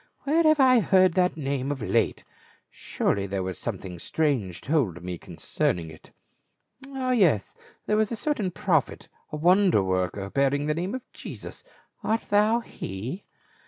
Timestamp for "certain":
8.15-8.49